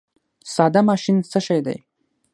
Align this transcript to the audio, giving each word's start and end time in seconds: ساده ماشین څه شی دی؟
ساده 0.55 0.81
ماشین 0.89 1.17
څه 1.31 1.39
شی 1.45 1.59
دی؟ 1.65 1.77